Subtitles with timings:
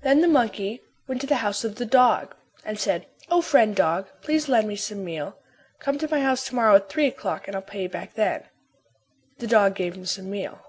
[0.00, 4.08] Then the monkey went to the house of the dog and said, "O, friend dog,
[4.22, 5.36] please lend me some meal.
[5.78, 8.44] Come to my house to morrow at three o'clock and I'll pay you back then."
[9.36, 10.62] The dog gave him some meal.